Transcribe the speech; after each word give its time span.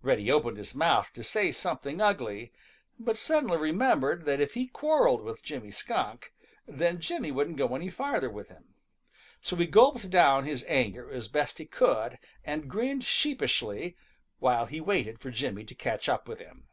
Reddy 0.00 0.30
opened 0.30 0.58
his 0.58 0.76
mouth 0.76 1.12
to 1.14 1.24
say 1.24 1.50
something 1.50 2.00
ugly, 2.00 2.52
but 3.00 3.16
suddenly 3.18 3.56
remembered 3.58 4.24
that 4.24 4.40
if 4.40 4.54
he 4.54 4.68
quarrelled 4.68 5.22
with 5.24 5.42
Jimmy 5.42 5.72
Skunk, 5.72 6.32
then 6.68 7.00
Jimmy 7.00 7.32
wouldn't 7.32 7.56
go 7.56 7.74
any 7.74 7.90
farther 7.90 8.30
with 8.30 8.46
him. 8.48 8.74
So 9.40 9.56
he 9.56 9.66
gulped 9.66 10.08
down 10.08 10.44
his 10.44 10.64
anger 10.68 11.10
as 11.10 11.26
best 11.26 11.58
he 11.58 11.66
could 11.66 12.20
and 12.44 12.70
grinned 12.70 13.02
sheepishly 13.02 13.96
while 14.38 14.66
he 14.66 14.80
waited 14.80 15.18
for 15.18 15.32
Jimmy 15.32 15.64
to 15.64 15.74
catch 15.74 16.08
up 16.08 16.28
with 16.28 16.38
him. 16.38 16.68